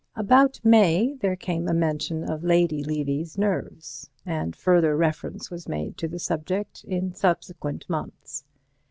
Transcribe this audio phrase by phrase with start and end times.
[0.15, 5.95] About May there came a mention of Lady Levy's nerves, and further reference was made
[5.99, 8.43] to the subject in subsequent months.